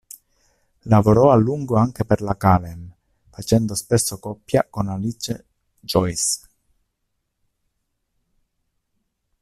Lavorò 0.85 1.29
a 1.31 1.35
lungo 1.35 1.75
anche 1.75 2.05
per 2.05 2.21
la 2.23 2.35
Kalem, 2.35 2.91
facendo 3.29 3.75
spesso 3.75 4.17
coppia 4.17 4.65
con 4.67 4.87
Alice 4.87 5.45
Joyce. 5.79 6.39